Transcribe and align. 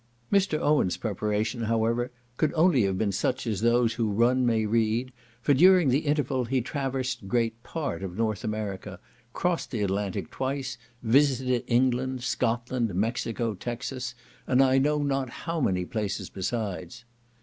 Mr. 0.33 0.59
Owen's 0.59 0.97
preparation, 0.97 1.65
however, 1.65 2.09
could 2.37 2.51
only 2.55 2.85
have 2.85 2.97
been 2.97 3.11
such 3.11 3.45
as 3.45 3.61
those 3.61 3.93
who 3.93 4.09
run 4.11 4.47
may 4.47 4.65
read, 4.65 5.11
for, 5.43 5.53
during 5.53 5.89
the 5.89 6.07
interval, 6.07 6.45
he 6.45 6.59
traversed 6.59 7.27
great 7.27 7.61
part 7.61 8.01
of 8.01 8.17
North 8.17 8.43
America, 8.43 8.99
crossed 9.31 9.69
the 9.69 9.83
Atlantic 9.83 10.31
twice, 10.31 10.79
visited 11.03 11.63
England, 11.67 12.23
Scotland, 12.23 12.91
Mexico, 12.95 13.53
Texas, 13.53 14.15
and 14.47 14.63
I 14.63 14.79
know 14.79 15.03
not 15.03 15.29
how 15.45 15.61
many 15.61 15.85
places 15.85 16.31
besides. 16.31 17.05